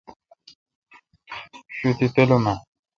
شوتی 1.75 2.07
تلوم 2.13 2.45
اؘ۔ 2.53 2.55